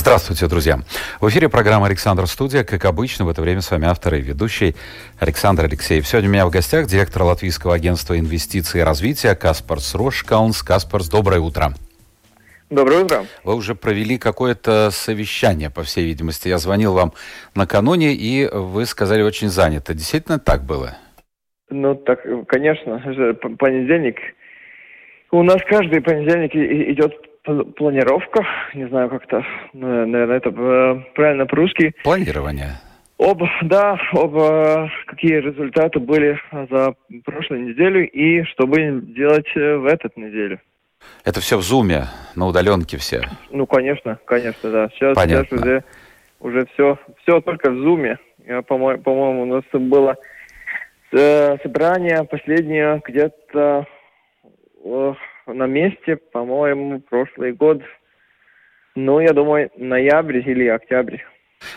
[0.00, 0.78] Здравствуйте, друзья.
[1.20, 2.64] В эфире программа «Александр Студия».
[2.64, 4.74] Как обычно, в это время с вами автор и ведущий
[5.18, 6.06] Александр Алексеев.
[6.06, 10.62] Сегодня у меня в гостях директор Латвийского агентства инвестиций и развития Каспарс Рошкаунс.
[10.62, 11.74] Каспарс, доброе утро.
[12.70, 13.26] Доброе утро.
[13.44, 16.48] Вы уже провели какое-то совещание, по всей видимости.
[16.48, 17.12] Я звонил вам
[17.54, 19.92] накануне, и вы сказали очень занято.
[19.92, 20.96] Действительно так было?
[21.68, 23.02] Ну, так, конечно.
[23.58, 24.16] Понедельник.
[25.30, 27.12] У нас каждый понедельник идет
[27.44, 28.44] планировка,
[28.74, 31.94] не знаю, как-то, наверное, это э, правильно по-русски.
[32.02, 32.80] Планирование.
[33.18, 39.76] Об, да, об э, какие результаты были за прошлую неделю и что будем делать э,
[39.76, 40.60] в этот неделю.
[41.24, 42.04] Это все в зуме,
[42.36, 43.22] на удаленке все?
[43.50, 44.88] Ну, конечно, конечно, да.
[44.90, 45.44] Сейчас, Понятно.
[45.44, 45.84] сейчас уже,
[46.40, 48.18] уже все, все только в зуме.
[48.68, 50.16] По-моему, по-моему, у нас было
[51.10, 53.86] собрание последнее где-то
[55.52, 57.82] на месте, по-моему, прошлый год.
[58.94, 61.18] Ну, я думаю, ноябрь или октябрь.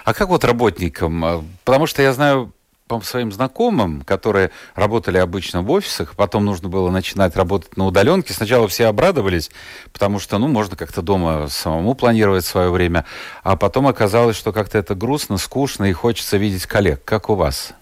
[0.05, 1.25] А как вот работникам?
[1.25, 2.53] А, потому что я знаю
[2.87, 8.33] по своим знакомым, которые работали обычно в офисах, потом нужно было начинать работать на удаленке.
[8.33, 9.51] Сначала все обрадовались,
[9.91, 13.05] потому что, ну, можно как-то дома самому планировать свое время,
[13.43, 17.03] а потом оказалось, что как-то это грустно, скучно и хочется видеть коллег.
[17.05, 17.75] Как у вас?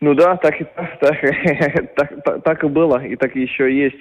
[0.00, 0.64] Ну да, так и,
[1.00, 3.96] так, так, так, так и было, и так еще есть.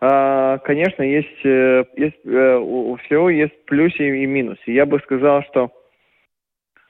[0.00, 4.62] А, конечно, есть, э, есть э, у всего есть плюсы и минусы.
[4.70, 5.70] Я бы сказал, что,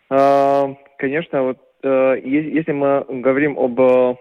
[0.08, 4.17] а, конечно, вот э, если мы говорим об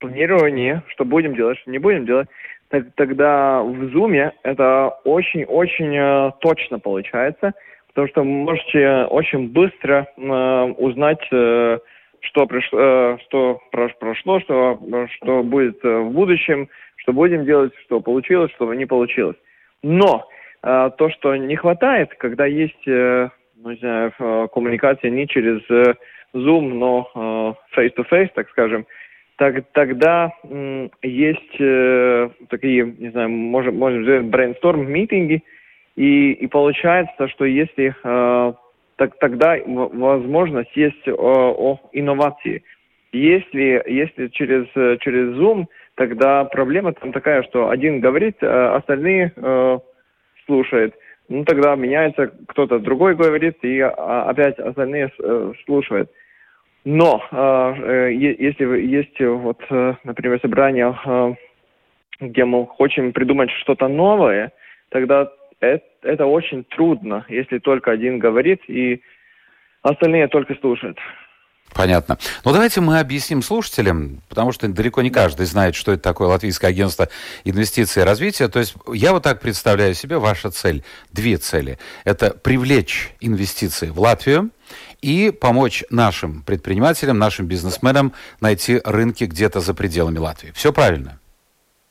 [0.00, 2.28] планировании, что будем делать, что не будем делать,
[2.96, 7.52] тогда в Zoom это очень-очень точно получается,
[7.88, 11.18] потому что вы можете очень быстро узнать,
[12.20, 14.80] что, пришло, что прошло, что,
[15.16, 19.36] что будет в будущем, что будем делать, что получилось, что не получилось.
[19.82, 20.28] Но
[20.62, 25.62] э, то, что не хватает, когда есть, э, ну, не знаю, э, коммуникация не через
[25.70, 25.94] э,
[26.34, 27.10] Zoom, но
[27.74, 28.86] э, face-to-face, так скажем,
[29.36, 35.42] так, тогда э, есть э, такие, не знаю, можем, можем сделать brainstorm-митинги,
[35.96, 38.52] и, и получается, что если э,
[38.98, 42.64] так, тогда возможность есть о, о инновации.
[43.12, 44.66] Если, если через,
[45.00, 49.78] через Zoom тогда проблема там такая, что один говорит, а остальные э,
[50.46, 50.94] слушают.
[51.28, 56.10] Ну, тогда меняется, кто-то другой говорит, и а, опять остальные э, слушают.
[56.84, 61.34] Но э, если есть вот, э, например, собрание, э,
[62.20, 64.52] где мы хотим придумать что-то новое,
[64.88, 65.30] тогда
[65.60, 69.02] это, это очень трудно, если только один говорит, и
[69.82, 70.98] остальные только слушают.
[71.74, 72.18] Понятно.
[72.44, 76.70] Ну, давайте мы объясним слушателям, потому что далеко не каждый знает, что это такое Латвийское
[76.70, 77.08] агентство
[77.44, 78.48] инвестиций и развития.
[78.48, 80.82] То есть я вот так представляю себе ваша цель.
[81.12, 81.78] Две цели.
[82.04, 84.50] Это привлечь инвестиции в Латвию
[85.02, 90.52] и помочь нашим предпринимателям, нашим бизнесменам найти рынки где-то за пределами Латвии.
[90.52, 91.20] Все правильно?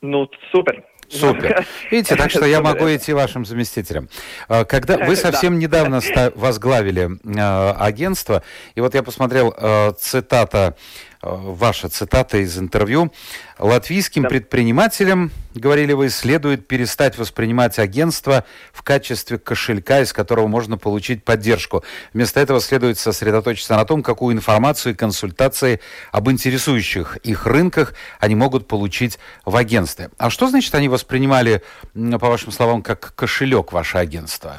[0.02, 0.84] Ну, супер.
[1.10, 1.66] Супер.
[1.92, 4.10] Видите, так что я могу идти вашим заместителем.
[4.48, 6.02] А, когда вы совсем недавно
[6.36, 8.44] возглавили а, агентство,
[8.76, 10.74] и вот я посмотрел а, цитата Э,
[11.22, 13.12] ваша цитата из интервью.
[13.60, 14.30] Латвийским да.
[14.30, 21.84] предпринимателям, говорили вы, следует перестать воспринимать агентство в качестве кошелька, из которого можно получить поддержку.
[22.14, 25.80] Вместо этого следует сосредоточиться на том, какую информацию и консультации
[26.12, 30.10] об интересующих их рынках они могут получить в агентстве.
[30.18, 31.62] А что значит они воспринимали,
[31.94, 34.58] по вашим словам, как кошелек ваше агентство?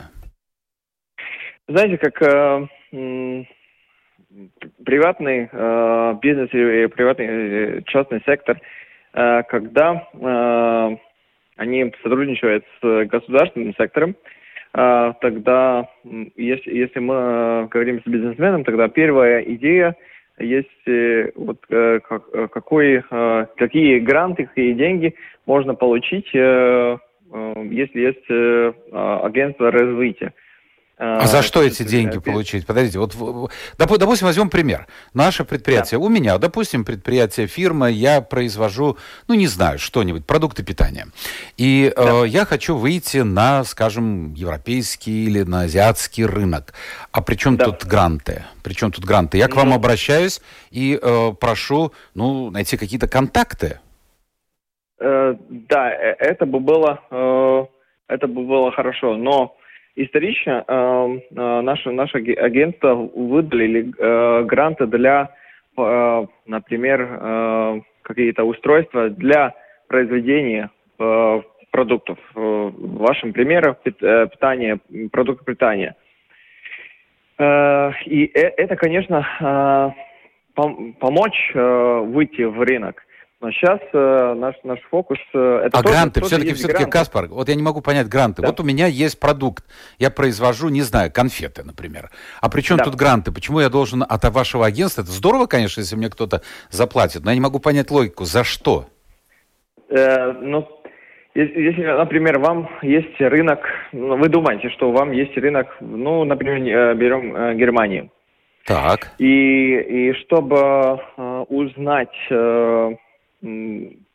[1.68, 3.44] Знаете, как э,
[4.84, 8.60] приватный э, бизнес и приватный э, частный сектор,
[9.14, 10.96] э, когда э,
[11.56, 14.16] они сотрудничают с государственным сектором,
[14.74, 15.88] э, тогда,
[16.36, 19.96] если, если мы э, говорим с бизнесменом, тогда первая идея
[20.38, 25.14] есть э, вот э, как, какой, э, какие гранты, какие деньги
[25.46, 26.98] можно получить, э,
[27.32, 30.32] э, если есть э, агентство развития.
[30.98, 32.66] А за что эти деньги получить?
[32.66, 33.14] Подождите, вот,
[33.78, 34.86] допустим, возьмем пример.
[35.14, 36.04] Наше предприятие, да.
[36.04, 38.98] у меня, допустим, предприятие, фирма, я произвожу,
[39.28, 41.06] ну, не знаю, что-нибудь, продукты питания.
[41.56, 42.24] И да.
[42.24, 46.74] э, я хочу выйти на, скажем, европейский или на азиатский рынок.
[47.12, 47.66] А при чем да.
[47.66, 48.44] тут гранты?
[48.64, 49.38] При чем тут гранты?
[49.38, 49.76] Я к вам ну...
[49.76, 50.40] обращаюсь
[50.70, 53.78] и э, прошу, ну, найти какие-то контакты.
[55.00, 57.66] Э, да, э, это бы было, э,
[58.08, 59.56] это бы было хорошо, но
[60.04, 65.30] исторично э, э, наше, наше агентство выдали э, гранты для,
[65.76, 69.54] э, например, э, какие-то устройства для
[69.88, 72.18] произведения э, продуктов.
[72.34, 74.78] Э, в вашем примере э, питание,
[75.10, 75.96] продукты питания.
[77.38, 79.90] Э, и это, конечно, э,
[80.54, 83.02] пом помочь э, выйти в рынок.
[83.40, 85.18] Но сейчас э, наш, наш фокус...
[85.32, 88.42] Э, это а тоже, гранты, все-таки, все-таки, Каспар, вот я не могу понять гранты.
[88.42, 88.48] Да.
[88.48, 89.64] Вот у меня есть продукт,
[90.00, 92.10] я произвожу, не знаю, конфеты, например.
[92.40, 92.84] А при чем да.
[92.84, 93.30] тут гранты?
[93.30, 95.02] Почему я должен от вашего агентства?
[95.02, 98.24] Это здорово, конечно, если мне кто-то заплатит, но я не могу понять логику.
[98.24, 98.86] За что?
[99.88, 100.68] Э, ну,
[101.36, 103.60] если, например, вам есть рынок,
[103.92, 108.10] ну, вы думаете, что вам есть рынок, ну, например, э, берем э, Германию.
[108.66, 109.12] Так.
[109.18, 110.56] И, и чтобы
[111.16, 112.98] э, узнать...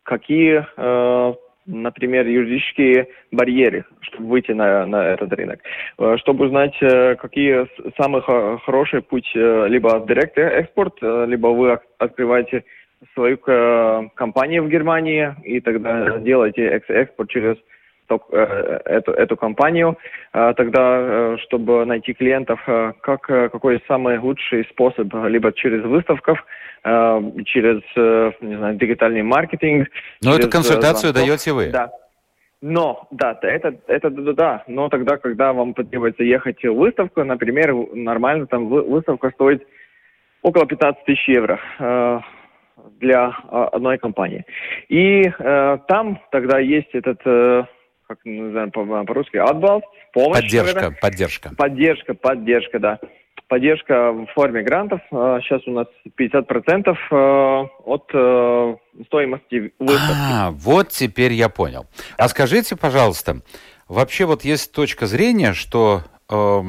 [0.04, 1.34] Какие, э,
[1.66, 5.60] например, юридические барьеры, чтобы выйти на, на этот рынок,
[5.98, 7.68] э, чтобы узнать, э, какие
[8.02, 12.66] самый хороший путь, либо директ экспорт, либо вы открываете
[13.14, 17.58] свою компанию в Германии и тогда делаете экспорт через
[18.10, 19.98] эту, эту компанию,
[20.32, 26.44] тогда, чтобы найти клиентов, как, какой самый лучший способ, либо через выставков,
[26.86, 29.88] Э, через, э, не знаю, дигитальный маркетинг.
[30.22, 31.28] Но эту консультацию звонков.
[31.28, 31.70] даете вы?
[31.72, 31.92] Да.
[32.62, 37.74] Но, да, это, это, да, да, но тогда, когда вам потребуется ехать в выставку, например,
[37.94, 39.66] нормально там выставка стоит
[40.42, 42.20] около 15 тысяч евро э,
[43.00, 44.46] для э, одной компании.
[44.90, 47.64] И э, там тогда есть этот, э,
[48.16, 48.72] как называем
[49.06, 49.82] по-русски, отбал,
[50.14, 50.42] помощь.
[50.42, 50.98] Поддержка, наверное.
[51.02, 51.52] поддержка.
[51.56, 53.00] Поддержка, поддержка, да
[53.54, 55.00] поддержка в форме грантов.
[55.12, 55.88] Сейчас а, у нас
[56.20, 58.76] 50% э, от э,
[59.06, 60.32] стоимости выставки.
[60.34, 61.86] А, вот теперь я понял.
[62.18, 63.42] А скажите, пожалуйста,
[63.88, 66.62] вообще вот есть точка зрения, что э,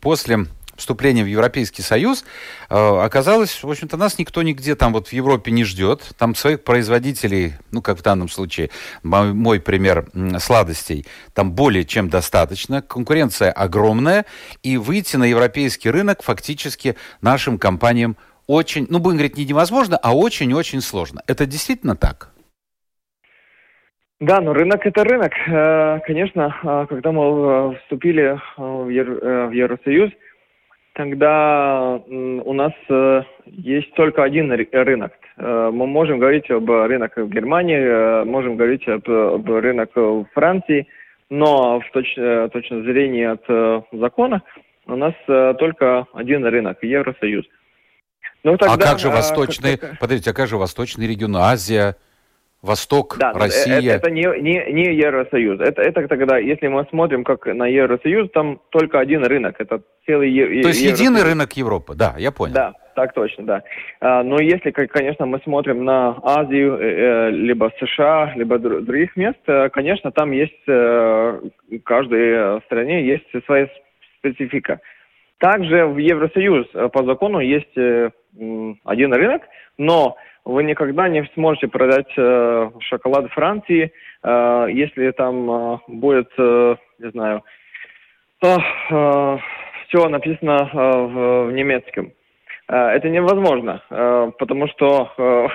[0.00, 0.38] после
[0.80, 2.24] вступления в Европейский Союз,
[2.68, 6.02] э, оказалось, в общем-то, нас никто нигде там вот в Европе не ждет.
[6.18, 8.70] Там своих производителей, ну, как в данном случае,
[9.02, 10.06] мой, мой пример
[10.38, 12.82] сладостей, там более чем достаточно.
[12.82, 14.24] Конкуренция огромная,
[14.62, 18.16] и выйти на европейский рынок фактически нашим компаниям
[18.46, 21.22] очень, ну, будем говорить, не невозможно, а очень-очень сложно.
[21.26, 22.30] Это действительно так?
[24.20, 25.32] Да, но рынок это рынок.
[25.46, 30.10] Э, конечно, э, когда мы вступили в Евросоюз,
[30.94, 35.12] тогда у нас э, есть только один рынок.
[35.36, 40.26] Э, мы можем говорить об рынке в Германии, э, можем говорить об, об рынке в
[40.34, 40.86] Франции,
[41.28, 42.14] но в точ,
[42.52, 44.42] точно зрения от закона
[44.86, 47.44] у нас только один рынок– Евросоюз.
[48.42, 51.96] Ну, тогда, а как же восточный, как, подождите, а как же восточный регион, Азия–
[52.62, 53.96] Восток, да, Россия.
[53.96, 55.60] Это, это не, не, не Евросоюз.
[55.60, 59.56] Это, это тогда, если мы смотрим как на Евросоюз, там только один рынок.
[59.58, 61.00] Это целый е- То есть Евросоюз.
[61.00, 62.54] единый рынок Европы, да, я понял.
[62.54, 63.62] Да, так точно, да.
[64.00, 69.38] А, но если, конечно, мы смотрим на Азию, э, э либо США, либо других мест,
[69.46, 71.40] э, конечно, там есть, э,
[71.70, 73.68] в каждой стране есть своя
[74.18, 74.80] специфика.
[75.40, 78.10] Также в Евросоюз э, по закону есть э,
[78.84, 79.42] один рынок,
[79.78, 80.16] но
[80.50, 83.92] вы никогда не сможете продать э, шоколад Франции,
[84.22, 87.42] э, если там э, будет, э, не знаю,
[88.42, 88.56] э,
[88.90, 89.38] э,
[89.88, 92.12] все написано э, в, в немецком.
[92.70, 95.48] Э, это невозможно, э, потому что э,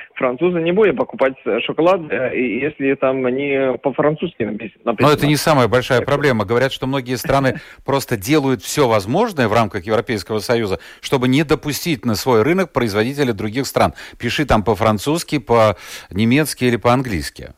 [0.14, 2.00] французы не будут покупать шоколад,
[2.32, 4.96] если там они по-французски написано.
[4.98, 6.44] Но это не самая большая проблема.
[6.44, 12.04] Говорят, что многие страны просто делают все возможное в рамках Европейского Союза, чтобы не допустить
[12.04, 13.92] на свой рынок производителей других стран.
[14.18, 17.50] Пиши там по-французски, по-немецки или по-английски.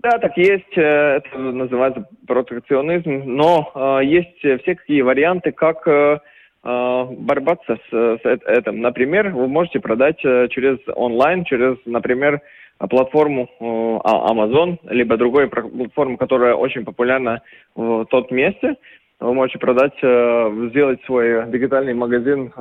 [0.00, 5.88] Да, так есть, это называется протекционизм, но есть все какие варианты, как
[6.64, 8.80] Э, бороться с, с этим.
[8.80, 12.40] Например, вы можете продать э, через онлайн, через, например,
[12.90, 17.42] платформу э, а, Amazon, либо другой платформу, которая очень популярна
[17.76, 18.76] в тот месте.
[19.20, 22.52] Вы можете продать, сделать свой дигитальный магазин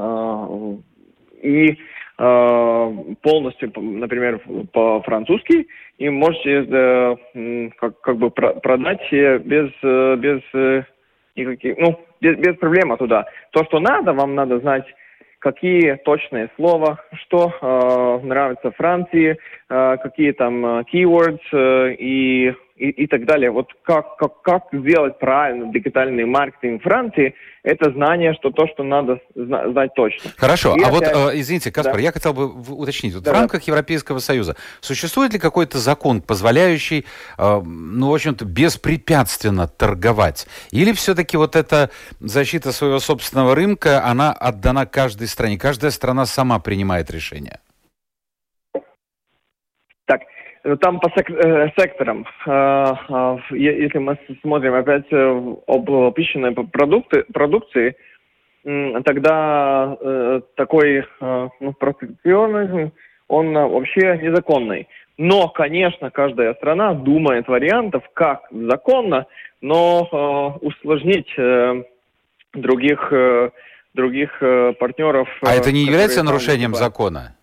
[1.44, 1.78] и
[2.18, 4.42] полностью, например,
[4.74, 5.68] по-французски,
[6.00, 7.20] и можете
[7.78, 9.70] как, как бы продать без,
[10.18, 10.42] без
[11.36, 13.26] никаких, ну, без, без проблем туда.
[13.52, 14.86] То, что надо, вам надо знать
[15.40, 19.38] какие точные слова, что э, нравится Франции,
[19.70, 23.50] э, какие там э, keywords э, и, и, и так далее.
[23.52, 29.20] Вот как, как, как сделать правильно дигитальный маркетинг Франции, это знание, что то, что надо
[29.36, 30.32] знать точно.
[30.38, 31.14] Хорошо, и а опять...
[31.14, 32.02] вот, э, извините, Каспар, да.
[32.02, 33.14] я хотел бы уточнить.
[33.14, 33.32] Вот да.
[33.32, 37.06] В рамках Европейского Союза существует ли какой-то закон, позволяющий,
[37.38, 40.48] э, ну, в общем-то, беспрепятственно торговать?
[40.72, 45.58] Или все-таки вот эта защита своего собственного рынка, она отдана каждой стране?
[45.58, 47.60] Каждая страна сама принимает решение?
[50.06, 50.22] Так,
[50.76, 52.94] там по сек э, секторам, э,
[53.52, 57.96] если мы смотрим опять об пищевой продукты, продукции,
[59.06, 59.98] тогда
[60.56, 62.92] такой ну, протекционизм,
[63.30, 64.90] он вообще незаконный.
[65.18, 69.26] Но, конечно, каждая страна думает вариантов, как законно,
[69.62, 71.34] но усложнить
[72.54, 73.14] других,
[73.94, 74.38] других
[74.80, 75.30] партнеров.
[75.44, 77.37] А это не является нарушением закона?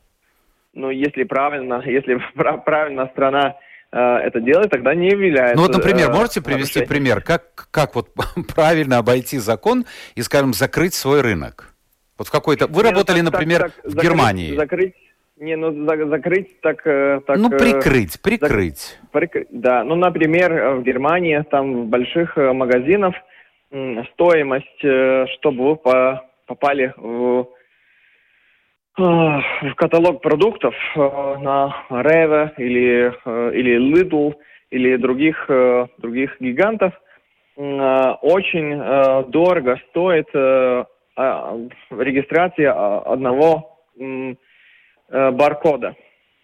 [0.74, 2.20] Ну, если правильно, если
[2.64, 3.56] правильно страна
[3.92, 5.56] э, это делает, тогда не является...
[5.56, 6.88] Ну вот, например, э, можете привести нарушением.
[6.88, 8.08] пример, как, как вот
[8.54, 11.74] правильно обойти закон и, скажем, закрыть свой рынок?
[12.18, 12.66] Вот в какой-то...
[12.66, 14.56] Вы не, ну, работали, ну, так, например, так, так, в закрыть, Германии.
[14.56, 14.94] Закрыть,
[15.36, 17.38] не, ну за, закрыть так, э, так...
[17.38, 18.98] Ну прикрыть, прикрыть.
[19.00, 19.48] Зак, прикрыть.
[19.50, 23.14] Да, ну, например, в Германии, там в больших магазинах
[24.12, 25.76] стоимость, чтобы вы
[26.46, 27.48] попали в
[28.96, 34.34] в каталог продуктов э, на Rewe или, э, или Lidl
[34.70, 36.92] или других, э, других гигантов
[37.56, 40.86] очень дорого стоит а,
[41.90, 43.78] регистрация одного
[45.08, 45.94] баркода.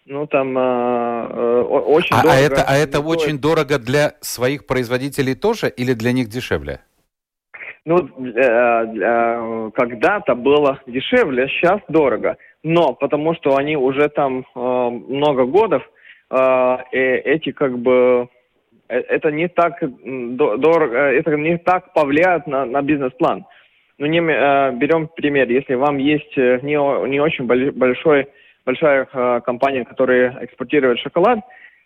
[0.05, 2.31] Ну, там очень а, дорого.
[2.31, 6.79] А это, а это очень дорого для своих производителей тоже или для них дешевле?
[7.83, 12.37] Ну, э, когда-то было дешевле, сейчас дорого.
[12.63, 15.81] Но потому что они уже там э, много годов,
[16.29, 18.27] э, эти как бы
[18.87, 23.45] э, это не так дорого, э, это не так повлияет на, на бизнес-план.
[23.97, 26.75] Ну, не, э, берем пример, если вам есть э, не,
[27.09, 28.27] не очень большой,
[28.63, 31.39] большая э, компания, которая экспортирует шоколад,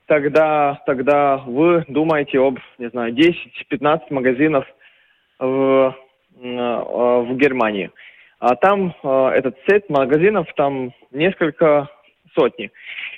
[0.07, 4.65] тогда, тогда вы думаете об, не знаю, 10-15 магазинов
[5.39, 5.95] в,
[6.41, 7.91] э, в Германии.
[8.39, 11.89] А там э, этот сет магазинов, там несколько
[12.35, 12.71] сотни.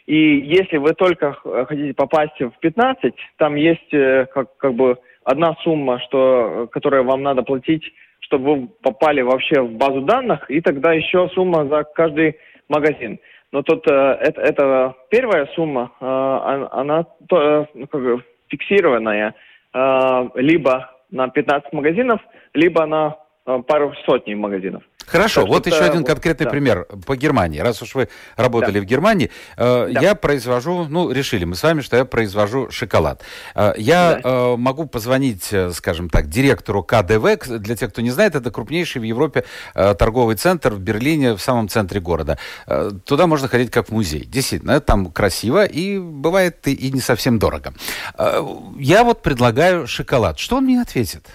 [0.05, 1.33] И если вы только
[1.67, 7.23] хотите попасть в 15, там есть э, как, как бы одна сумма, что, которую вам
[7.23, 7.83] надо платить,
[8.19, 12.37] чтобы вы попали вообще в базу данных, и тогда еще сумма за каждый
[12.69, 13.19] магазин.
[13.51, 19.33] Но тут э, это, это первая сумма, э, она, она то, э, как бы фиксированная,
[19.73, 22.21] э, либо на 15 магазинов,
[22.53, 24.83] либо на э, пару сотни магазинов.
[25.07, 26.49] Хорошо, так вот еще один конкретный да.
[26.51, 27.59] пример по Германии.
[27.59, 28.81] Раз уж вы работали да.
[28.81, 30.01] в Германии, э, да.
[30.01, 33.21] я произвожу, ну, решили мы с вами, что я произвожу шоколад.
[33.55, 34.29] Э, я да.
[34.29, 37.47] э, могу позвонить, э, скажем так, директору КДВ.
[37.47, 39.45] Для тех, кто не знает, это крупнейший в Европе
[39.75, 42.37] э, торговый центр в Берлине, в самом центре города.
[42.67, 44.25] Э, туда можно ходить как в музей.
[44.25, 47.73] Действительно, там красиво и бывает и, и не совсем дорого.
[48.17, 48.45] Э,
[48.77, 50.37] я вот предлагаю шоколад.
[50.37, 51.25] Что он мне ответит?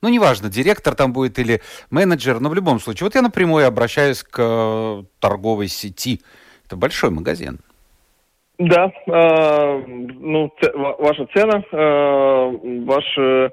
[0.00, 3.06] Ну, неважно, директор там будет или менеджер, но в любом случае.
[3.06, 6.20] Вот я напрямую обращаюсь к э, торговой сети.
[6.66, 7.58] Это большой магазин.
[8.58, 10.52] Да, э, ну,
[10.98, 13.52] ваша цена, э, ваш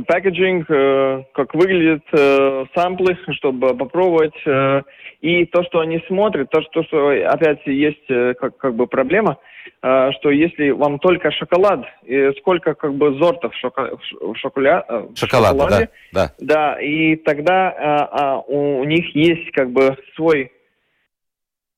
[0.00, 4.34] пакетинг, э, как выглядят э, самплы, чтобы попробовать.
[4.46, 4.82] Э,
[5.20, 8.06] и то, что они смотрят, то, что, что опять есть
[8.38, 9.38] как, как бы проблема,
[9.80, 13.96] что если вам только шоколад, и сколько как бы зортов шока,
[14.34, 14.84] шоколя,
[15.14, 16.74] Шоколада, шоколаде, да, да.
[16.74, 20.52] Да, и тогда э, э, у, них есть как бы свой,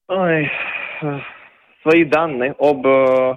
[0.09, 0.51] ой,
[1.83, 3.37] свои данные об э,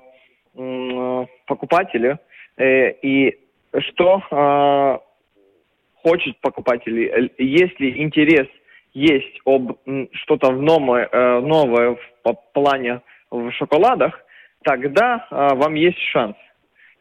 [1.45, 2.17] покупателе,
[2.59, 3.37] и
[3.77, 4.99] что э,
[6.01, 8.47] хочет покупатель, если интерес
[8.93, 9.77] есть об
[10.13, 14.19] что-то новое, э, новое в плане в шоколадах,
[14.63, 16.35] тогда э, вам есть шанс.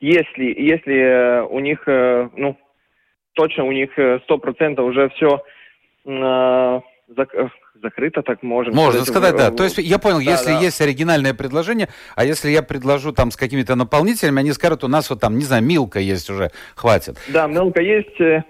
[0.00, 2.56] Если, если э, у них, э, ну,
[3.34, 3.90] точно у них
[4.24, 5.42] сто процентов уже все
[6.04, 6.80] э,
[7.16, 7.30] зак
[7.82, 9.50] закрыто, так можно Можно сказать, в, да.
[9.50, 10.60] То есть я понял, да, если да.
[10.60, 15.08] есть оригинальное предложение, а если я предложу там с какими-то наполнителями, они скажут, у нас
[15.10, 17.16] вот там, не знаю, милка есть уже, хватит.
[17.28, 18.42] Да, милка есть, э,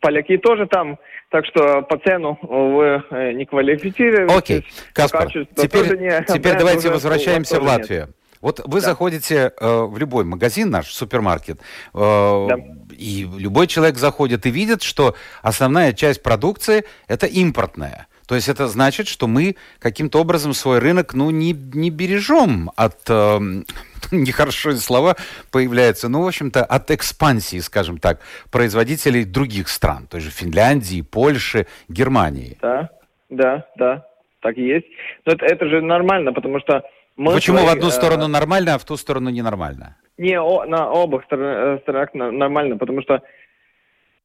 [0.00, 0.98] поляки тоже там,
[1.30, 4.36] так что по цену вы э, не квалифицируетесь.
[4.36, 8.06] Окей, Каспар, теперь, не, теперь давайте возвращаемся в Латвию.
[8.06, 8.16] Нет.
[8.42, 8.86] Вот вы да.
[8.88, 11.60] заходите э, в любой магазин, наш супермаркет,
[11.94, 12.56] э, да.
[12.90, 18.08] и любой человек заходит и видит, что основная часть продукции это импортная.
[18.26, 22.98] То есть это значит, что мы каким-то образом свой рынок, ну, не, не бережем от...
[23.08, 23.38] Э,
[24.10, 25.16] нехорошие слова
[25.52, 28.20] появляются, ну, в общем-то, от экспансии, скажем так,
[28.50, 32.58] производителей других стран, той же Финляндии, Польши, Германии.
[32.60, 32.90] Да,
[33.30, 34.06] да, да,
[34.40, 34.86] так и есть.
[35.24, 36.82] Но это, это же нормально, потому что
[37.16, 39.96] мы Почему свои, в одну э, сторону нормально, а в ту сторону ненормально?
[40.18, 43.22] Не, о, на обоих э, сторонах нормально, потому что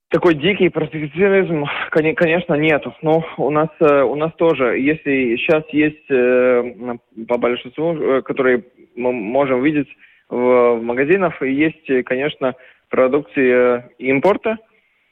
[0.09, 2.95] такой дикий протекционизм, конечно, нету.
[3.01, 8.63] Но у нас э, у нас тоже, если сейчас есть э, по большинству, э, которые
[8.95, 9.89] мы можем видеть
[10.29, 12.55] в, магазинах, есть, конечно,
[12.89, 14.57] продукции импорта,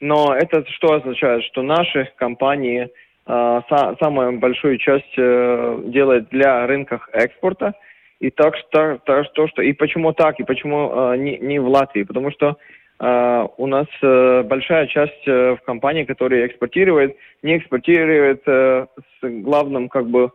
[0.00, 2.88] но это что означает, что наши компании
[3.26, 7.74] самую большую часть делают для рынков экспорта,
[8.20, 12.04] и так что, так, то, что и почему так, и почему не, не в Латвии,
[12.04, 12.56] потому что
[12.98, 18.88] Uh, у нас uh, большая часть uh, в компании, которая экспортирует, не экспортирует с
[19.22, 20.30] главным как бы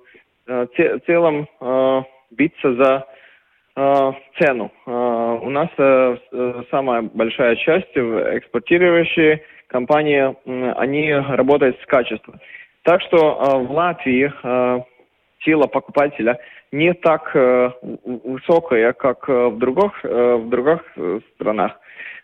[1.07, 3.07] целым uh, биться за
[4.37, 4.69] цену.
[4.85, 5.69] У нас
[6.69, 10.35] самая большая часть экспортирующие компании,
[10.77, 12.41] они работают с качеством.
[12.83, 14.83] Так что uh, в Латвии uh,
[15.43, 16.39] сила покупателя
[16.71, 17.71] не так uh,
[18.23, 20.81] высокая, как в других, в других
[21.35, 21.77] странах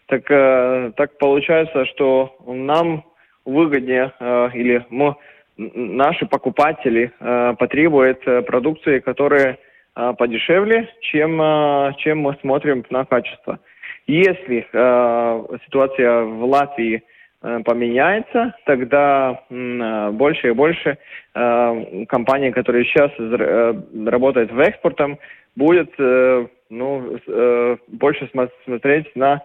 [0.07, 3.03] так, э, так получается, что нам
[3.45, 5.15] выгоднее э, или мы,
[5.57, 9.57] наши покупатели э, потребуют э, продукции, которые
[9.95, 13.59] э, подешевле, чем, э, чем мы смотрим на качество.
[14.07, 17.01] Если э, ситуация в Латвии э,
[17.65, 20.97] поменяется, тогда э, больше и больше
[21.33, 23.73] э, компаний, которые сейчас э,
[24.05, 25.17] работают в экспортом,
[25.55, 28.29] будет э, ну, э, больше
[28.65, 29.41] смотреть на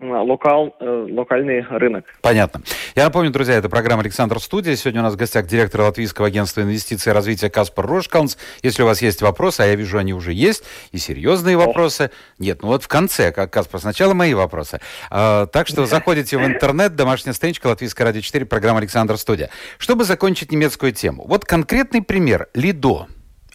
[0.00, 2.04] локал, э, локальный рынок.
[2.22, 2.62] Понятно.
[2.94, 4.76] Я напомню, друзья, это программа «Александр Студия».
[4.76, 8.38] Сегодня у нас в гостях директор Латвийского агентства инвестиций и развития Каспар Рошкаунс.
[8.62, 12.10] Если у вас есть вопросы, а я вижу, они уже есть, и серьезные вопросы.
[12.38, 14.80] Нет, ну вот в конце, как Каспар, сначала мои вопросы.
[15.10, 19.50] А, так что заходите в интернет, домашняя страничка Латвийская радио 4, программа «Александр Студия».
[19.78, 21.24] Чтобы закончить немецкую тему.
[21.26, 22.48] Вот конкретный пример.
[22.54, 23.08] Лидо.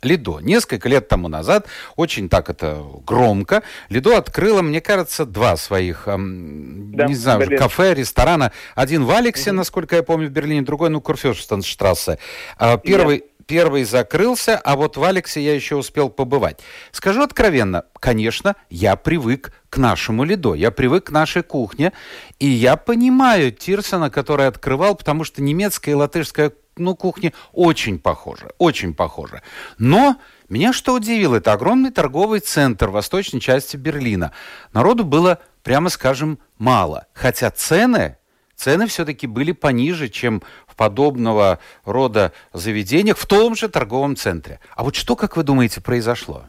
[0.03, 0.39] Лидо.
[0.39, 6.91] Несколько лет тому назад, очень так это громко, Лидо открыла, мне кажется, два своих, эм,
[6.95, 7.59] да, не знаю, Берлин.
[7.59, 8.51] кафе, ресторана.
[8.75, 9.57] Один в Алексе, угу.
[9.57, 12.19] насколько я помню, в Берлине, другой, ну, Курфюрстенштрассе.
[12.57, 13.15] А, первый...
[13.15, 13.25] Нет.
[13.45, 16.61] Первый закрылся, а вот в Алексе я еще успел побывать.
[16.91, 21.91] Скажу откровенно, конечно, я привык к нашему Лидо, я привык к нашей кухне,
[22.39, 28.49] и я понимаю Тирсона, который открывал, потому что немецкая и латышская ну, кухни очень похожи,
[28.57, 29.41] очень похожи.
[29.77, 30.17] Но
[30.49, 34.31] меня что удивило, это огромный торговый центр в восточной части Берлина.
[34.73, 37.07] Народу было, прямо скажем, мало.
[37.13, 38.17] Хотя цены,
[38.55, 44.59] цены все-таки были пониже, чем в подобного рода заведениях в том же торговом центре.
[44.75, 46.45] А вот что, как вы думаете, произошло?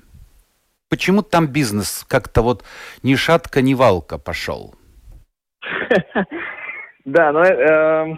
[0.89, 2.65] Почему там бизнес как-то вот
[3.03, 4.75] ни шатка, ни валка пошел?
[7.05, 8.17] Да, ну э,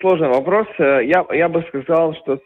[0.00, 0.66] сложный вопрос.
[0.78, 2.40] Э, я, я бы сказал, что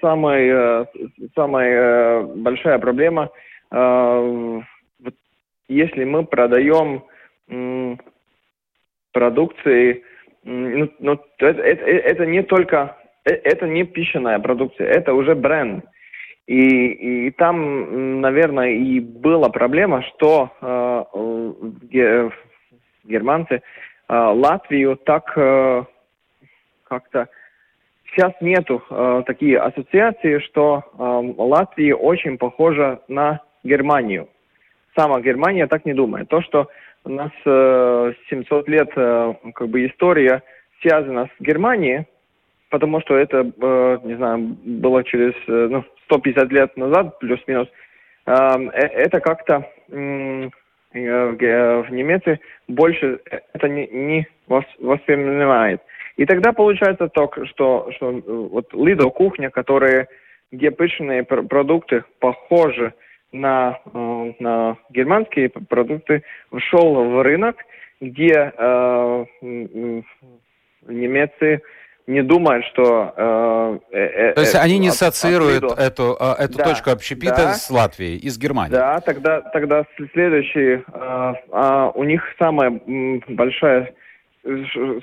[0.00, 0.86] самая, э,
[1.34, 3.30] самая э, большая проблема,
[5.68, 7.04] если мы продаем
[9.12, 10.04] продукции,
[10.44, 15.86] ну, ну, это, это, это не только, это не пищенная продукция, это уже бренд.
[16.46, 22.30] И, и там, наверное, и была проблема, что э,
[23.04, 23.60] германцы э,
[24.08, 25.84] Латвию так э,
[26.92, 27.28] как-то
[28.10, 34.28] сейчас нету э, такие ассоциации, что э, Латвия очень похожа на Германию.
[34.94, 36.28] Сама Германия так не думает.
[36.28, 36.68] То, что
[37.04, 40.42] у нас э, 700 лет э, как бы история
[40.82, 42.04] связана с Германией,
[42.68, 47.68] потому что это, э, не знаю, было через э, ну, 150 лет назад, плюс-минус,
[48.26, 50.50] э, э это как-то э,
[50.94, 53.20] в Немеции больше
[53.54, 55.80] это не, не воспринимает.
[56.16, 60.08] И тогда получается так, что, что э, вот Лидо кухня, которая,
[60.50, 62.92] где пышные продукты похожи
[63.32, 67.56] на, э, на германские продукты, вошел в рынок,
[68.00, 69.24] где э,
[70.88, 71.62] немцы
[72.06, 73.14] не думают, что...
[73.16, 77.54] Э, э, То есть они не ассоциируют от, эту, э, эту да, точку общепита да,
[77.54, 78.72] с Латвией, из Германии?
[78.72, 80.82] Да, тогда, тогда следующий...
[80.92, 82.80] Э, э, у них самая
[83.28, 83.94] большая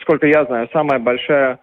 [0.02, 1.60] сколько я знаю, самая большая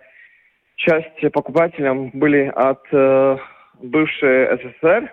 [0.77, 3.37] часть покупателям были от э,
[3.83, 5.13] бывшей СССР.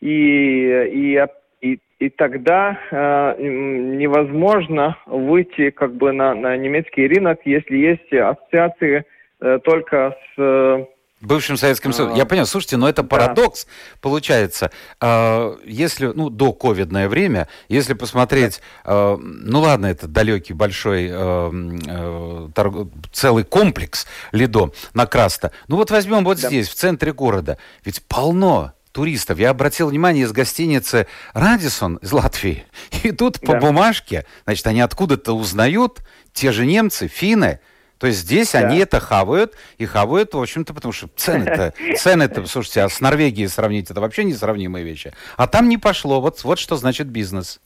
[0.00, 1.26] и, и,
[1.60, 9.04] и, и тогда э, невозможно выйти как бы на, на немецкий рынок, если есть ассоциации
[9.40, 10.86] э, только с
[11.22, 12.16] Бывшим Советским Союзом.
[12.16, 13.70] Я понял, слушайте, но это парадокс да.
[14.00, 14.72] получается.
[15.00, 22.48] Э, если, ну, до ковидное время, если посмотреть, э, ну ладно, это далекий большой э,
[22.54, 25.52] торг, целый комплекс Лидо на Краста.
[25.68, 26.48] Ну вот возьмем вот да.
[26.48, 29.38] здесь, в центре города, ведь полно туристов.
[29.38, 32.64] Я обратил внимание из гостиницы «Радисон» из Латвии.
[33.04, 33.46] И тут да.
[33.46, 36.00] по бумажке, значит, они откуда-то узнают,
[36.32, 37.60] те же немцы, финны,
[38.02, 38.58] то есть здесь да.
[38.58, 43.46] они это хавают, и хавают, в общем-то, потому что цены-то, цены-то, слушайте, а с Норвегией
[43.46, 45.12] сравнить, это вообще несравнимые вещи.
[45.36, 47.60] А там не пошло, вот, вот что значит бизнес.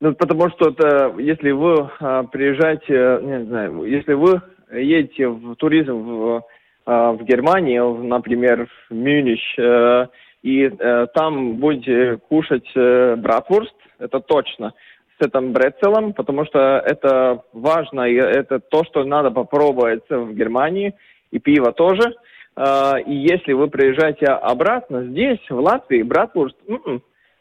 [0.00, 5.92] Ну, потому что это, если вы а, приезжаете, не знаю, если вы едете в туризм
[5.92, 6.42] в,
[6.86, 10.08] а, в Германию, например, в Мюнич, а,
[10.42, 14.74] и а, там будете кушать а, братвурст, это точно
[15.20, 20.94] с этим брецелом, потому что это важно, и это то, что надо попробовать в Германии,
[21.30, 22.14] и пиво тоже.
[22.56, 26.56] А, и если вы приезжаете обратно здесь, в Латвии, братвурст,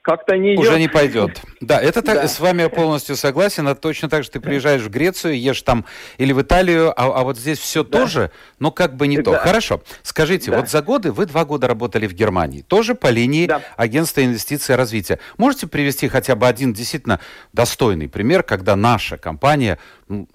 [0.08, 0.66] как-то не идет.
[0.66, 1.42] Уже не пойдет.
[1.60, 2.28] Да, это так, да.
[2.30, 3.68] с вами я полностью согласен.
[3.68, 5.84] Это точно так же ты приезжаешь в Грецию, ешь там
[6.18, 8.00] или в Италию, а, а вот здесь все да.
[8.00, 9.24] тоже, но как бы не да.
[9.24, 9.38] то.
[9.40, 9.82] Хорошо.
[10.04, 10.62] Скажите, да.
[10.62, 13.62] вот за годы вы два года работали в Германии, тоже по линии да.
[13.76, 15.20] агентства инвестиций и развития.
[15.38, 17.20] Можете привести хотя бы один действительно
[17.52, 19.78] достойный пример, когда наша компания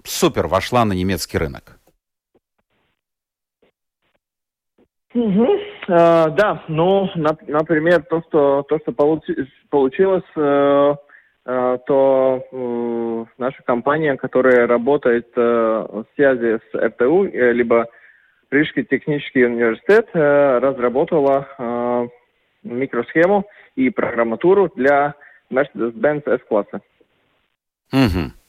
[0.03, 1.72] супер вошла на немецкий рынок?
[5.13, 5.47] Угу.
[5.89, 9.35] А, да, ну, на, например, то, что то, что получи,
[9.69, 10.95] получилось, э,
[11.45, 17.87] э, то э, наша компания, которая работает э, в связи с РТУ, э, либо
[18.49, 22.07] Рижский технический университет, э, разработала э,
[22.63, 23.45] микросхему
[23.75, 25.13] и программатуру для
[25.51, 26.81] Mercedes-Benz S-класса.
[27.91, 28.42] Угу.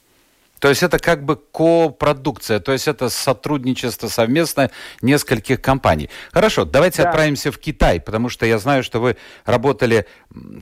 [0.65, 4.71] То есть это как бы копродукция, то есть это сотрудничество совместное
[5.03, 6.09] нескольких компаний.
[6.33, 7.11] Хорошо, давайте да.
[7.11, 10.07] отправимся в Китай, потому что я знаю, что вы работали,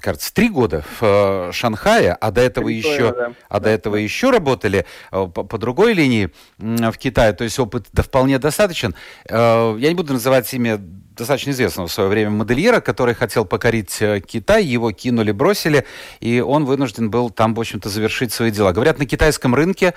[0.01, 1.05] кажется, три года в
[1.51, 3.33] э, Шанхае, а до этого Прикольно, еще, да.
[3.49, 7.87] а до этого еще работали э, по, по другой линии в Китае, то есть опыт
[7.93, 8.97] да, вполне достаточен.
[9.29, 10.81] Э, я не буду называть имя
[11.17, 15.85] достаточно известного в свое время модельера, который хотел покорить э, Китай, его кинули, бросили,
[16.21, 18.73] и он вынужден был там, в общем-то, завершить свои дела.
[18.73, 19.95] Говорят, на китайском рынке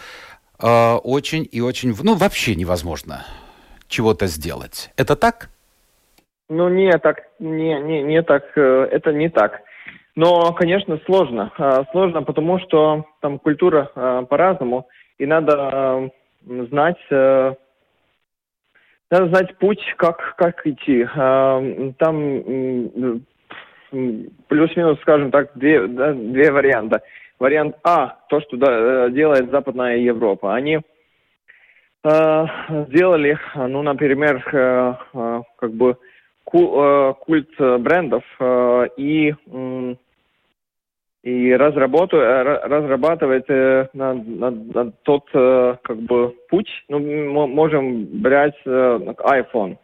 [0.59, 3.25] э, очень и очень, ну, вообще невозможно
[3.87, 4.91] чего-то сделать.
[4.97, 5.49] Это так?
[6.49, 9.61] Ну, не так, не, не, не так, э, это не так.
[10.15, 11.51] Но, конечно, сложно.
[11.57, 16.11] Э, сложно, потому что там культура по-разному, и надо
[16.45, 16.97] знать
[19.11, 21.07] надо знать путь, как, как идти.
[21.97, 23.21] Там
[24.47, 27.01] плюс-минус, скажем так, две, да, две варианта.
[27.39, 30.55] Вариант А, то, что да, делает Западная Европа.
[30.55, 30.79] Они
[32.03, 32.45] э,
[32.87, 35.97] сделали, ну, например, э, э, как бы
[36.45, 38.23] культ брендов
[38.97, 39.33] и
[41.25, 46.69] и разрабатывает, разрабатывает э, на, на, на тот э, как бы путь.
[46.87, 49.77] Ну, мы можем брать э, iPhone.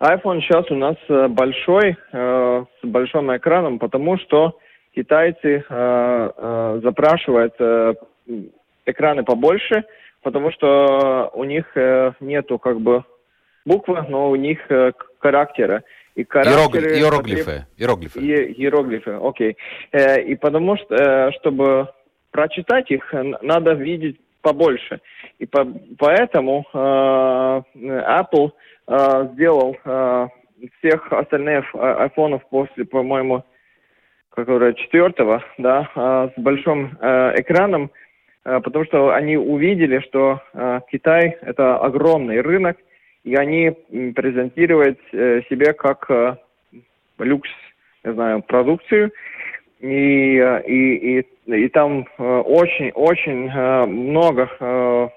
[0.00, 0.96] iPhone сейчас у нас
[1.28, 4.58] большой, с большим экраном, потому что
[4.94, 7.54] китайцы запрашивают
[8.86, 9.84] экраны побольше,
[10.22, 11.66] потому что у них
[12.20, 13.04] нету как бы
[13.64, 14.58] буквы, но у них
[15.18, 15.82] характера.
[16.14, 16.96] И характеры...
[16.96, 17.66] Иероглифы.
[17.76, 18.20] Иероглифы.
[18.20, 19.56] Иероглифы, окей.
[19.92, 21.88] Э, и потому что, э, чтобы
[22.30, 25.00] прочитать их, надо видеть побольше.
[25.38, 25.66] И по,
[25.98, 28.52] поэтому э, Apple
[28.86, 30.28] э, сделал э,
[30.78, 33.44] всех остальных айфонов после, по-моему,
[34.30, 37.90] которое четвертого, да, э, с большим э, экраном,
[38.44, 42.76] э, потому что они увидели, что э, Китай это огромный рынок,
[43.24, 43.70] и они
[44.12, 46.36] презентируют э, себя как э,
[47.18, 47.48] люкс,
[48.04, 49.12] не знаю, продукцию,
[49.80, 53.50] и, э, и, и, и там очень-очень
[53.86, 54.48] много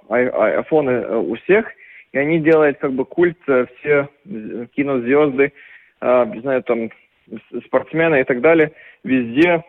[0.09, 1.69] айфоны у всех,
[2.13, 4.09] и они делают как бы культ, все
[4.75, 5.51] кинозвезды,
[6.01, 6.89] не знаю, там,
[7.65, 8.71] спортсмены и так далее,
[9.03, 9.63] везде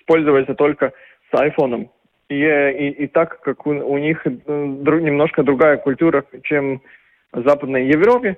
[0.00, 0.92] используются только
[1.32, 1.88] с айфоном.
[2.30, 6.80] И, и, и так как у, у них э, друг, немножко другая культура, чем
[7.32, 8.36] в Западной Европе,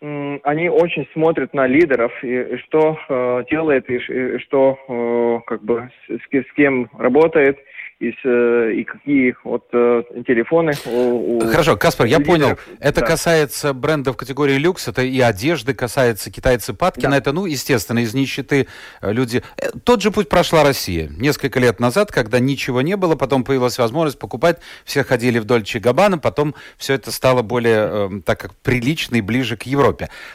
[0.00, 5.62] они очень смотрят на лидеров и, и что э, делает и, и что э, как
[5.62, 7.58] бы с, с кем работает
[8.00, 10.72] и, с, и какие вот э, телефоны.
[10.86, 12.38] У, у Хорошо, Каспар, я лидеров.
[12.40, 12.58] понял.
[12.80, 13.06] Это да.
[13.06, 17.18] касается брендов категории люкс, это и одежды, касается китайцы Паткина, да.
[17.18, 18.68] это, ну, естественно, из нищеты
[19.02, 19.42] э, люди.
[19.58, 21.10] Э, тот же путь прошла Россия.
[21.10, 25.78] Несколько лет назад, когда ничего не было, потом появилась возможность покупать, все ходили в Дольче
[25.78, 29.89] Габбана, потом все это стало более, э, так как прилично и ближе к Европе.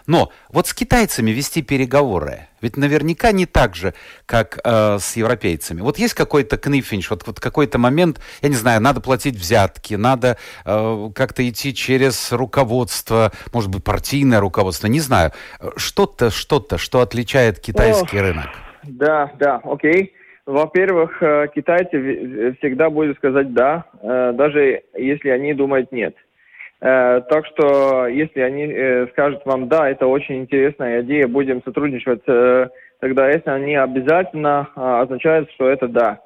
[0.07, 3.93] Но вот с китайцами вести переговоры, ведь наверняка не так же,
[4.25, 5.81] как э, с европейцами.
[5.81, 10.37] Вот есть какой-то книфинч, вот, вот какой-то момент, я не знаю, надо платить взятки, надо
[10.65, 15.31] э, как-то идти через руководство, может быть, партийное руководство, не знаю.
[15.75, 18.49] Что-то, что-то, что отличает китайский О, рынок.
[18.83, 20.13] Да, да, окей.
[20.45, 26.15] Во-первых, э, китайцы всегда будут сказать «да», э, даже если они думают «нет».
[26.85, 32.21] Э, так что, если они э, скажут вам, да, это очень интересная идея, будем сотрудничать,
[32.27, 32.67] э,
[32.99, 36.19] тогда если они обязательно означает, что это да.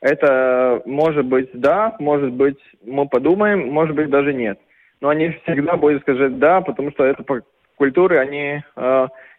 [0.00, 4.60] Это может быть да, может быть мы подумаем, может быть даже нет.
[5.00, 7.40] Но они всегда будут сказать да, потому что это по
[7.74, 8.62] культуре, они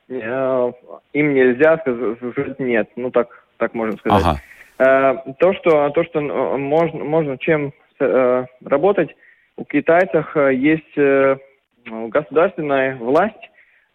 [0.10, 2.90] им нельзя сказать нет.
[2.98, 4.40] Ну так, так можно сказать.
[4.78, 5.24] Ага.
[5.40, 9.16] То, что, то, что можно, можно чем работать,
[9.58, 11.38] у китайцев э, есть э,
[11.86, 13.36] государственная власть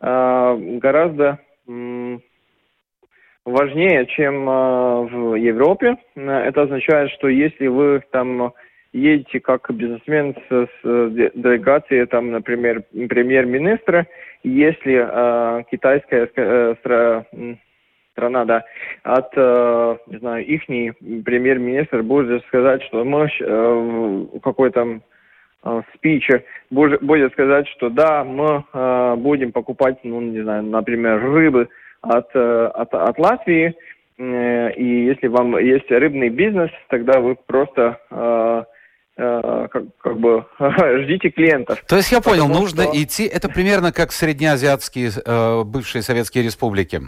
[0.01, 1.39] э, гораздо
[3.45, 5.97] важнее, чем в Европе.
[6.17, 8.53] Это означает, что если вы там
[8.93, 14.07] едете как бизнесмен с, с делегацией, там, например, премьер-министра,
[14.43, 17.27] если э, китайская э, стра,
[18.13, 18.65] страна, да,
[19.03, 25.01] от, э, не знаю, их премьер-министр будет сказать, что мы э, какой-то
[25.95, 31.69] спича будет сказать, что да, мы э, будем покупать, ну, не знаю, например, рыбы
[32.01, 33.75] от, э, от, от Латвии,
[34.19, 38.63] э, и если вам есть рыбный бизнес, тогда вы просто э,
[39.19, 40.45] э как, как бы
[41.05, 41.83] ждите клиентов.
[41.87, 43.03] То есть я понял, нужно что...
[43.03, 47.03] идти, это примерно как среднеазиатские э, бывшие советские республики.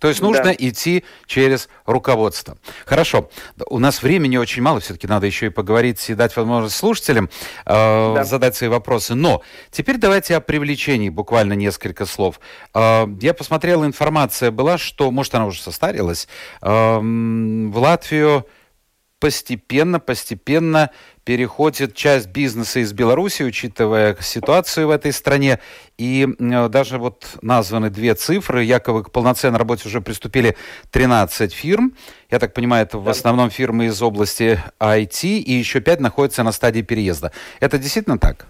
[0.00, 0.54] То есть нужно да.
[0.56, 2.56] идти через руководство.
[2.84, 3.30] Хорошо.
[3.68, 7.28] У нас времени очень мало, все-таки надо еще и поговорить и дать возможность слушателям
[7.66, 8.24] э, да.
[8.24, 9.14] задать свои вопросы.
[9.14, 12.40] Но теперь давайте о привлечении буквально несколько слов.
[12.74, 16.28] Э, я посмотрел, информация была, что, может, она уже состарилась,
[16.62, 18.46] э, в Латвию
[19.18, 20.90] постепенно, постепенно
[21.28, 25.58] переходит часть бизнеса из Беларуси, учитывая ситуацию в этой стране.
[25.98, 28.64] И даже вот названы две цифры.
[28.64, 30.56] Якобы к полноценной работе уже приступили
[30.90, 31.92] 13 фирм.
[32.30, 36.52] Я так понимаю, это в основном фирмы из области IT, и еще 5 находятся на
[36.52, 37.30] стадии переезда.
[37.60, 38.46] Это действительно так?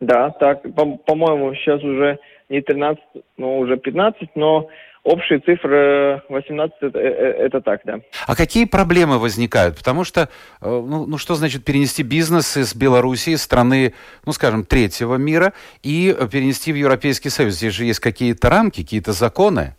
[0.00, 0.62] Да, так.
[1.04, 3.02] По-моему, сейчас уже не 13,
[3.38, 4.68] но уже 15, но
[5.04, 8.00] Общая цифра 18 это, э, э, это так, да.
[8.28, 9.76] А какие проблемы возникают?
[9.76, 10.26] Потому что, э,
[10.62, 16.72] ну, ну что значит перенести бизнес из Белоруссии, страны, ну скажем, третьего мира, и перенести
[16.72, 17.54] в Европейский Союз?
[17.54, 19.74] Здесь же есть какие-то рамки, какие-то законы.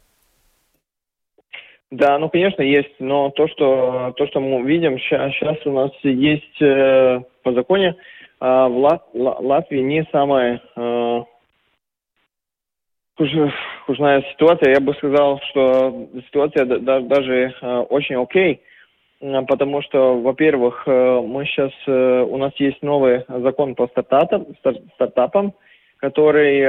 [1.93, 5.91] Да, ну, конечно, есть, но то, что, то, что мы видим, сейчас, сейчас у нас
[6.01, 7.95] есть э, по законе, э,
[8.41, 11.23] в Лат, Латвии не самая э,
[13.17, 14.73] хужная ситуация.
[14.73, 18.61] Я бы сказал, что ситуация даже э, очень окей,
[19.19, 24.47] потому что, во-первых, э, мы сейчас, э, у нас есть новый закон по стартапам,
[24.95, 25.53] стартапам
[25.97, 26.61] который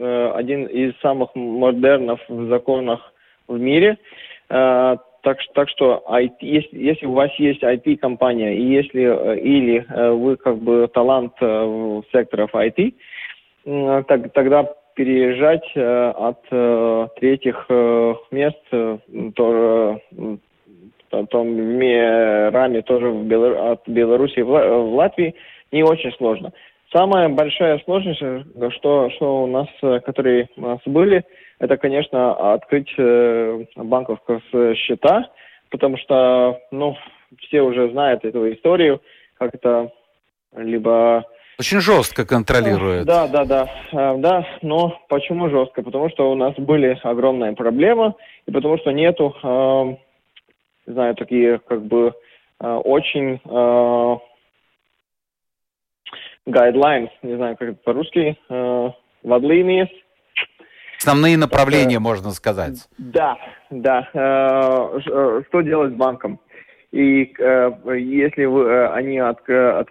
[0.00, 3.00] один из самых модернов законов
[3.46, 3.96] в мире.
[4.48, 9.02] Так, так что IT, если, если у вас есть IT-компания, и если
[9.38, 12.94] или вы как бы талант в секторах IT,
[13.64, 18.98] так, тогда переезжать э, от э, третьих э, мест, э,
[19.34, 20.36] то, э,
[21.28, 21.80] том
[22.50, 23.72] раме тоже в Белор...
[23.72, 25.34] от Беларуси в, Латвии
[25.72, 26.52] не очень сложно.
[26.92, 29.68] Самая большая сложность, что, что у нас,
[30.04, 31.24] которые у нас были,
[31.60, 35.30] это, конечно, открыть э, банковские счета,
[35.70, 36.96] потому что, ну,
[37.38, 39.00] все уже знают эту историю,
[39.38, 39.92] как это
[40.56, 41.24] либо
[41.60, 43.04] очень жестко контролирует.
[43.06, 44.46] Да, да, да, э, да.
[44.62, 45.82] Но почему жестко?
[45.82, 48.14] Потому что у нас были огромные проблемы,
[48.46, 49.96] и потому что нету, э,
[50.86, 52.14] не знаю, такие как бы
[52.60, 54.16] э, очень э,
[56.48, 58.90] guidelines, не знаю, как это по-русски, э.
[60.98, 62.88] Основные направления, так, можно сказать.
[62.96, 63.36] Да,
[63.70, 64.08] да.
[64.14, 66.40] Э, что делать с банком?
[66.92, 69.90] И э, если вы, э, они от, от,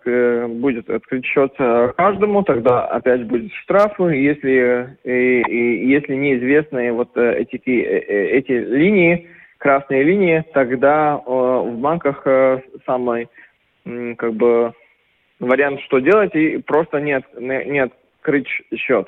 [0.60, 0.86] будет
[1.26, 1.54] счет
[1.96, 4.04] каждому, тогда опять будет штрафы.
[4.16, 12.24] Если, и, и, если неизвестны вот эти, эти линии, красные линии, тогда э, в банках
[12.26, 13.30] э, самый
[14.18, 14.74] как бы
[15.40, 19.08] вариант, что делать, и просто не, от, не, не открыть счет.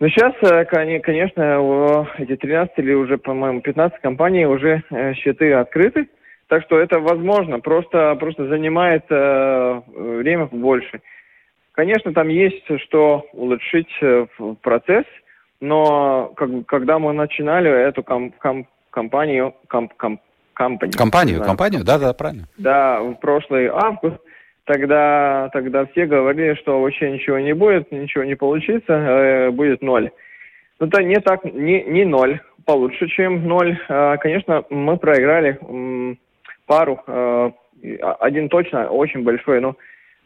[0.00, 6.08] Но сейчас, э, конечно, эти 13 или уже, по-моему, 15 компаний уже э, счеты открыты.
[6.52, 11.00] Так что это возможно, просто, просто занимает э, время больше.
[11.72, 14.26] Конечно, там есть что улучшить э,
[14.60, 15.06] процесс,
[15.62, 20.20] но как, когда мы начинали эту ком, ком, компанию, ком, ком,
[20.52, 22.44] компанию, компанию, компанию, да, да, правильно.
[22.58, 24.18] Да, в прошлый август,
[24.64, 30.10] тогда, тогда все говорили, что вообще ничего не будет, ничего не получится, э, будет ноль.
[30.78, 33.78] Но это не так, не, не ноль, получше, чем ноль.
[33.88, 35.58] Э, конечно, мы проиграли
[36.66, 37.50] пару, э,
[38.20, 39.76] один точно очень большой, но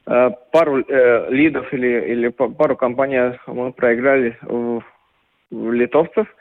[0.06, 4.82] э, пару э, лидов или, или пару компаний мы проиграли в,
[5.50, 6.26] в литовцев–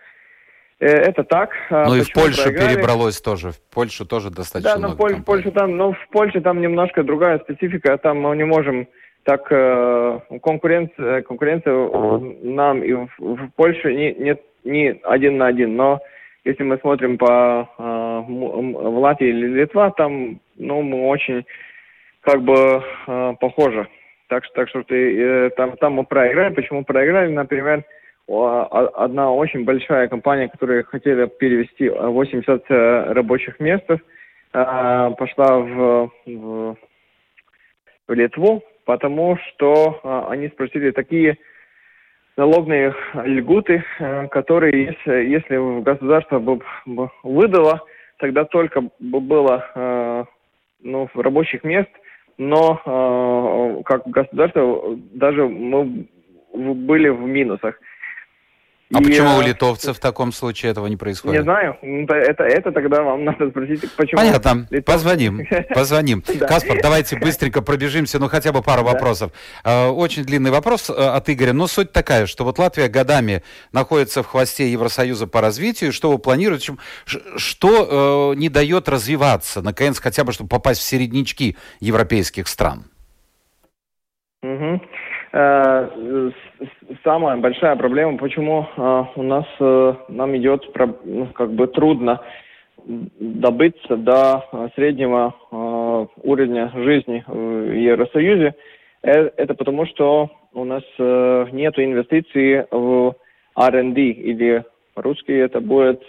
[0.80, 1.52] это так.
[1.70, 2.76] А ну и в Польшу проиграли?
[2.76, 3.52] перебралось тоже.
[3.52, 5.10] В Польшу тоже достаточно да, много.
[5.10, 7.98] Да, но Польша там, но в Польше там немножко другая специфика.
[7.98, 8.88] Там мы не можем
[9.24, 11.90] так э, конкуренция, конкуренция
[12.44, 15.78] нам и в, в Польше не, нет не один на один.
[15.78, 16.02] Но
[16.44, 17.84] если мы смотрим по э,
[18.28, 21.46] в Латвии или Литва, там ну мы очень
[22.26, 23.88] как бы э, похожи.
[24.28, 26.54] Так что так что ты э, там там мы проиграли.
[26.54, 27.32] Почему проиграли?
[27.32, 27.84] Например,
[28.28, 33.86] одна очень большая компания, которая хотела перевести 80 э, рабочих мест,
[34.52, 36.78] пошла в, в,
[38.08, 41.38] в Литву, потому что они спросили такие
[42.38, 43.84] налогные льготы,
[44.32, 46.62] которые, если, если государство бы
[47.24, 47.82] выдало,
[48.18, 50.28] тогда только бы было
[50.82, 51.90] ну, рабочих мест,
[52.38, 56.06] но как государство даже мы
[56.54, 57.80] были в минусах.
[58.94, 61.40] А и, почему у литовцев в таком случае этого не происходит?
[61.40, 61.76] Не знаю.
[61.82, 64.22] Это, это тогда вам надо спросить, почему.
[64.22, 64.68] Понятно.
[64.70, 64.94] Литов...
[64.94, 65.42] Позвоним.
[65.74, 66.22] Позвоним.
[66.22, 69.32] Каспар, давайте быстренько пробежимся, ну хотя бы пару вопросов.
[69.64, 71.54] А, очень длинный вопрос э, от Игоря.
[71.54, 75.92] Но суть такая, что вот Латвия годами находится в хвосте Евросоюза по развитию.
[75.92, 76.76] Что вы планируете?
[77.06, 82.86] Что э, не дает развиваться, наконец, хотя бы, чтобы попасть в середнячки европейских стран?
[84.44, 84.82] Угу.
[87.04, 90.64] Самая большая проблема, почему э, у нас э, нам идет
[91.04, 92.22] ну, как бы трудно
[92.86, 95.34] добыться до среднего
[96.22, 98.54] уровня жизни в Евросоюзе,
[99.02, 103.16] это потому, что у нас нет инвестиций в
[103.58, 106.04] R&D, или по-русски это будет,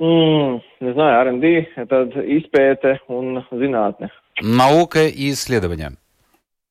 [0.00, 4.10] не знаю, R&D, это изпēte un zinātne.
[4.42, 5.92] Наука и исследования.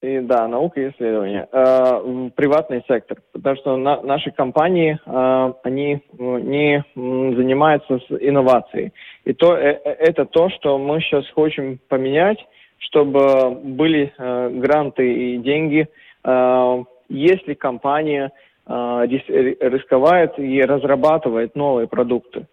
[0.02, 1.48] И, да, наука и исследования.
[1.52, 3.18] Э, в приватный сектор.
[3.34, 8.94] Потому что на, наши компании, э, они не занимаются с инновацией.
[9.26, 12.38] И то, э, э, это то, что мы сейчас хотим поменять,
[12.78, 15.88] чтобы были э, гранты и деньги.
[16.24, 18.32] Э, если компания
[18.68, 18.72] э,
[19.08, 22.46] рисковает и разрабатывает новые продукты.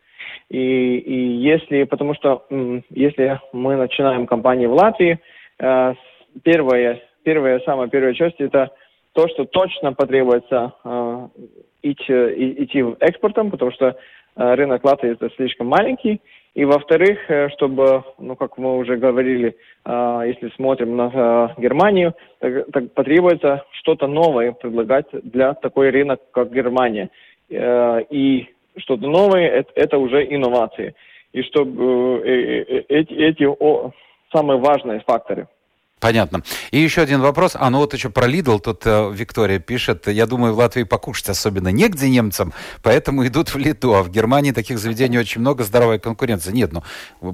[0.49, 2.47] И, и если, потому что
[2.89, 5.19] если мы начинаем компании в Латвии,
[5.59, 5.95] э,
[6.43, 8.71] первое первая, самая первая часть это
[9.13, 11.29] то, что точно потребуется э,
[11.83, 12.13] идти,
[12.65, 16.21] идти экспортом, потому что э, рынок Латвии это слишком маленький.
[16.55, 21.11] И во-вторых, э, чтобы, ну, как мы уже говорили, э, если смотрим на
[21.57, 27.11] э, Германию, так, так потребуется что-то новое предлагать для такой рынок, как Германия.
[27.51, 30.95] Э, и что-то новое это, это уже инновации.
[31.33, 33.93] И чтобы э, э, э эти, эти о,
[34.33, 35.49] самые важные факторы.
[36.01, 36.43] Понятно.
[36.71, 37.53] И еще один вопрос.
[37.55, 40.07] А, ну вот еще про Лидл тут э, Виктория пишет.
[40.07, 42.53] Я думаю, в Латвии покушать особенно негде немцам,
[42.83, 43.95] поэтому идут в Литву.
[43.95, 46.53] А в Германии таких заведений очень много, здоровая конкуренция.
[46.53, 46.83] Нет, ну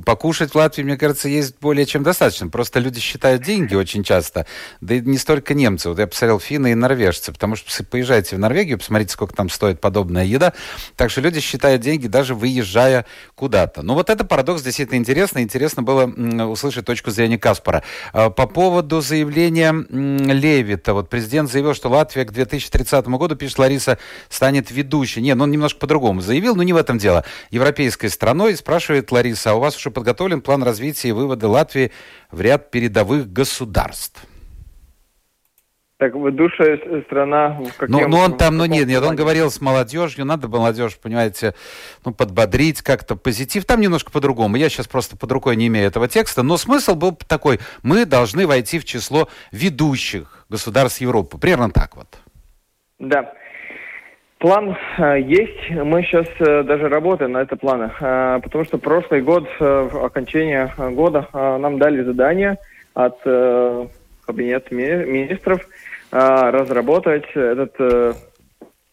[0.00, 2.48] покушать в Латвии, мне кажется, есть более чем достаточно.
[2.48, 4.46] Просто люди считают деньги очень часто.
[4.80, 5.88] Да и не столько немцы.
[5.88, 7.32] Вот я посмотрел финны и норвежцы.
[7.32, 10.52] Потому что поезжайте в Норвегию, посмотрите, сколько там стоит подобная еда.
[10.96, 13.82] Так что люди считают деньги, даже выезжая куда-то.
[13.82, 15.42] Ну вот это парадокс действительно интересный.
[15.42, 16.04] Интересно было
[16.46, 17.82] услышать точку зрения Каспара.
[18.12, 20.94] А, по поводу заявления Левита.
[20.94, 25.20] Вот президент заявил, что Латвия к 2030 году, пишет Лариса, станет ведущей.
[25.20, 27.24] Не, ну он немножко по-другому заявил, но не в этом дело.
[27.50, 31.92] Европейской страной, спрашивает Лариса, а у вас уже подготовлен план развития и вывода Латвии
[32.30, 34.20] в ряд передовых государств?
[36.00, 37.60] Так в душе страна...
[37.86, 41.52] Ну, ну он там, ну нет, нет, он говорил с молодежью, надо молодежь, понимаете,
[42.06, 43.66] ну подбодрить как-то, позитив.
[43.66, 44.56] Там немножко по-другому.
[44.56, 47.60] Я сейчас просто под рукой не имею этого текста, но смысл был такой.
[47.82, 51.36] Мы должны войти в число ведущих государств Европы.
[51.36, 52.06] Примерно так вот.
[52.98, 53.34] Да.
[54.38, 59.20] План э, есть, мы сейчас э, даже работаем на это плане, э, потому что прошлый
[59.20, 62.56] год, э, в окончание года, э, нам дали задание
[62.94, 63.86] от э,
[64.24, 68.12] кабинета ми министров э, разработать этот э,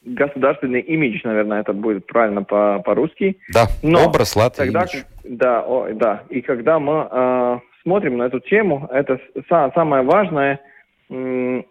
[0.06, 3.38] государственный имидж, наверное, это будет правильно по- по-русски.
[3.54, 5.04] Да, Но образ Латвии, тогда, имидж.
[5.24, 6.24] Да, о, да.
[6.30, 10.60] И когда мы э, смотрим на эту тему, это са- самое важное,
[11.10, 11.66] м-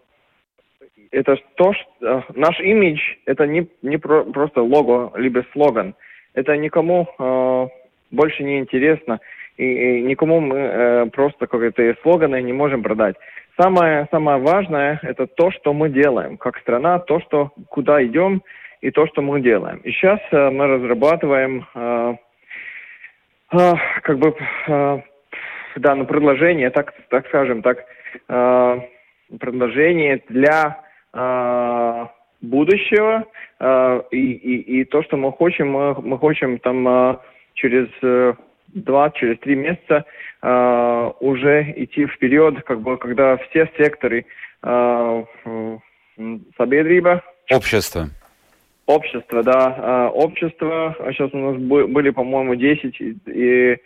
[1.13, 5.95] это то, что э, наш имидж это не, не про, просто лого, либо слоган.
[6.35, 7.69] Это никому э,
[8.11, 9.21] больше не интересно.
[9.57, 13.17] И, и никому мы э, просто какие-то слоганы не можем продать.
[13.59, 18.43] Самое, самое важное это то, что мы делаем как страна, то, что куда идем
[18.83, 19.79] и то, что мы делаем.
[19.79, 22.15] И сейчас э, мы разрабатываем э,
[23.53, 24.35] э, как бы
[24.69, 25.01] э,
[25.77, 27.85] да, ну, предложение, так, так скажем, так,
[28.29, 28.81] э,
[29.41, 30.83] предложение для
[31.13, 32.07] э,
[32.43, 33.25] будущего
[33.59, 37.17] э, и, и, и то, что мы хотим, мы, мы хотим там э,
[37.55, 38.35] через э,
[38.75, 40.05] два, через три месяца
[40.43, 44.27] э, уже идти вперед, как бы, когда все секторы
[44.63, 45.79] э, э,
[46.57, 48.09] Собедриба, Общество.
[48.87, 53.77] общество, да, э, общество, а сейчас у нас бы- были, по-моему, 10 и, и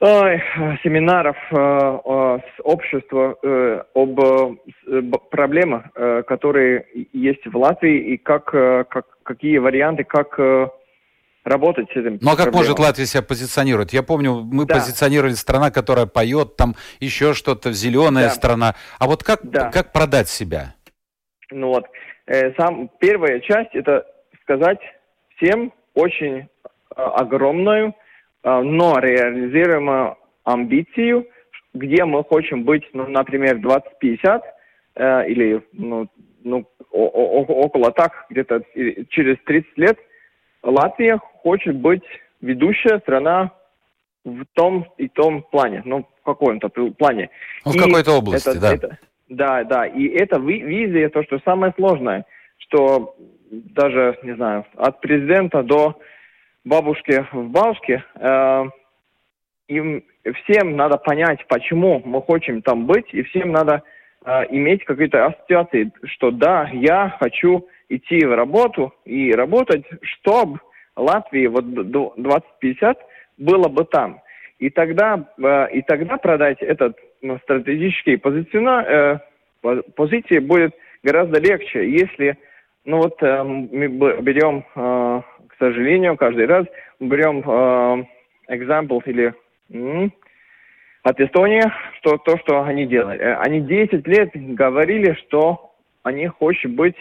[0.00, 0.42] ой,
[0.82, 8.16] семинаров э, э, с общества э, об э, проблемах, э, которые есть в Латвии и
[8.16, 10.68] как, э, как какие варианты, как э,
[11.44, 12.18] работать с этим.
[12.20, 12.56] Ну а как проблемой.
[12.56, 13.92] может Латвия себя позиционировать?
[13.92, 14.74] Я помню, мы Да.
[14.74, 18.30] позиционировали страна, которая поет, там еще что-то, зеленая Да.
[18.34, 18.74] страна.
[18.98, 19.70] А вот как, Да.
[19.70, 20.74] как продать себя?
[21.50, 21.84] Ну вот,
[22.26, 24.06] э, сам первая часть это
[24.42, 24.78] сказать
[25.36, 26.48] всем очень
[26.96, 27.94] э, огромную,
[28.44, 31.26] э, но реализуемую амбицию,
[31.72, 34.42] где мы хотим быть, ну, например, 2050
[34.96, 36.08] э, или ну,
[36.44, 39.98] ну, о- о- около так, где-то и- через 30 лет
[40.64, 42.02] Латвия хочет быть
[42.40, 43.50] ведущая страна
[44.24, 47.30] в том и том плане, ну, в каком-то плане.
[47.64, 48.74] Ну, в какой-то области, это- да.
[48.74, 48.98] это-
[49.28, 49.86] да, да.
[49.86, 52.24] И ви- визия, то, что самое сложное,
[52.58, 53.14] что
[53.50, 55.94] даже, не знаю, от президента до
[56.64, 58.64] бабушки в бабушке, э,
[59.68, 60.02] им
[60.44, 63.82] всем надо понять, почему мы хотим там быть, и всем надо
[64.26, 70.60] э, иметь какие-то ассоциации, что да, я хочу идти в работу и работать, чтобы
[70.96, 72.98] Латвии вот до 2050
[73.38, 74.20] было бы там.
[74.58, 76.96] И тогда, э, и тогда продать этот
[77.42, 79.18] стратегический позициона, э,
[79.60, 82.36] по- позиции будет гораздо легче, если,
[82.84, 86.66] ну вот э, мы берем, к сожалению, каждый раз
[87.00, 87.40] берем
[88.48, 89.32] example или
[91.02, 91.62] от Эстонии,
[91.98, 93.22] что то, что они делали.
[93.22, 95.72] Они 10 лет говорили, что
[96.02, 96.96] они хотят быть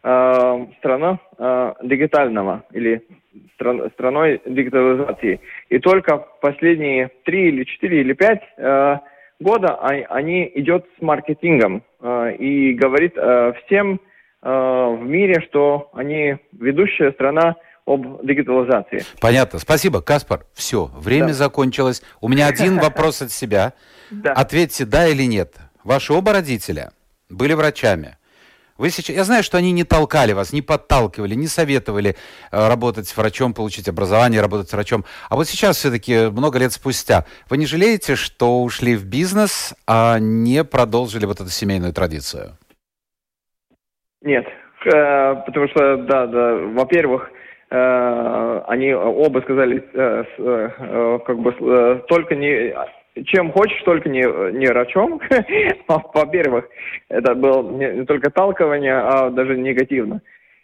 [0.00, 3.02] страна э, дигитального или
[3.54, 5.40] стран- страной дигитализации.
[5.68, 8.98] И только последние три или четыре или пять э,
[9.40, 14.00] года а- они идет с маркетингом э, и говорит э, всем
[14.42, 19.02] э, в мире, что они ведущая страна об дигитализации.
[19.20, 19.58] Понятно.
[19.58, 20.40] Спасибо, Каспар.
[20.54, 21.32] Все, время Да.
[21.34, 22.02] закончилось.
[22.20, 23.74] У меня один вопрос от себя.
[24.24, 25.54] Ответьте, да или нет.
[25.84, 26.90] Ваши оба родителя
[27.30, 28.16] были врачами.
[28.78, 32.16] Вы сейчас, я знаю, что они не толкали вас, не подталкивали, не советовали
[32.52, 35.04] э, работать врачом, получить образование, работать врачом.
[35.30, 40.18] А вот сейчас все-таки много лет спустя, вы не жалеете, что ушли в бизнес, а
[40.18, 42.58] не продолжили вот эту семейную традицию?
[44.22, 44.46] Нет,
[44.84, 47.30] э, потому что, да, да, во-первых,
[47.70, 52.74] э, они оба сказали, э, с- э, э, как бы, э, только не,
[53.24, 55.20] чем хочешь, только не, не врачом.
[55.88, 56.68] Во-первых,
[57.08, 60.20] это было не, только талкование, а даже негативно.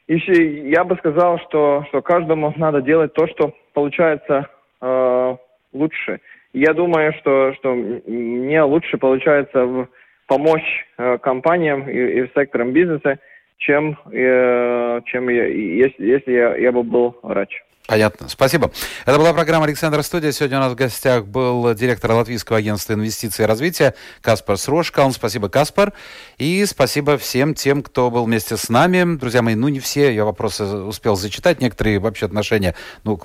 [0.09, 4.49] Еще я бы сказал, что, что каждому надо делать то, что получается
[4.81, 5.37] э,
[5.73, 6.21] лучше.
[6.53, 9.89] Я думаю, что, что мне лучше получается в-
[10.27, 13.19] помочь э, компаниям и, и секторам бизнеса,
[13.59, 17.63] чем, э, чем я, если, если я, я бы был врач.
[17.87, 18.29] Понятно.
[18.29, 18.71] Спасибо.
[19.07, 20.31] Это была программа «Александр Студия».
[20.31, 25.13] Сегодня у нас в гостях был директор Латвийского агентства инвестиций и развития Каспар Срошкалн.
[25.13, 25.93] Спасибо, Каспар.
[26.39, 29.17] И спасибо всем тем, кто был вместе с нами.
[29.17, 31.61] Друзья мои, ну не все, я вопросы успел зачитать.
[31.61, 33.17] Некоторые вообще отношения, ну,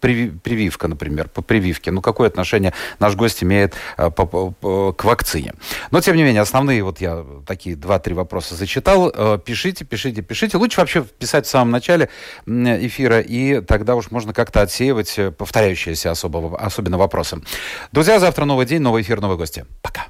[0.00, 1.92] прививка, например, по прививке.
[1.92, 5.54] Ну, какое отношение наш гость имеет а, по, по, к вакцине?
[5.92, 9.12] Но, тем не менее, основные вот я такие два-три вопроса зачитал.
[9.14, 10.56] Э, пишите, пишите, пишите.
[10.56, 12.08] Лучше вообще писать в самом начале
[12.46, 17.40] эфира, и тогда уж можно как-то отсеивать э, повторяющиеся особо, особенно вопросы.
[17.92, 19.64] Друзья, завтра новый день, новый эфир, новые гости.
[19.82, 20.06] Пока.